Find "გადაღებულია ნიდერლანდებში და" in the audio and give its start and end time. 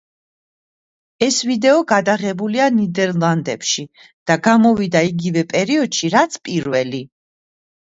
1.91-4.41